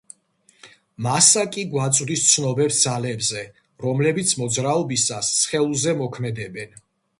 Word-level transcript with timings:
მასა 1.07 1.43
კი 1.55 1.65
გვაწვდის 1.73 2.23
ცნობებს 2.29 2.79
ძალებზე, 2.87 3.45
რომლებიც 3.85 4.35
მოძრაობისას 4.41 5.33
სხეულზე 5.45 5.97
მოქმედებენ. 6.05 6.79